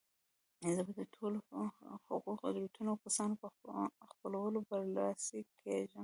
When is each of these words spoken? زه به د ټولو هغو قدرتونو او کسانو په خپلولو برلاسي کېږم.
زه 0.75 0.81
به 0.85 0.91
د 0.99 1.01
ټولو 1.15 1.37
هغو 2.07 2.33
قدرتونو 2.43 2.87
او 2.91 3.01
کسانو 3.05 3.35
په 3.41 3.49
خپلولو 4.11 4.59
برلاسي 4.69 5.41
کېږم. 5.61 5.99